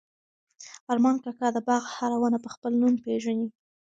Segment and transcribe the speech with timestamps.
[0.93, 3.47] ارمان کاکا د باغ هره ونه په خپل نوم پېژني.